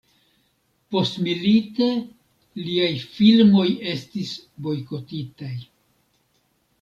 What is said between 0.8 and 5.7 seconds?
Postmilite liaj filmoj estis bojkotitaj.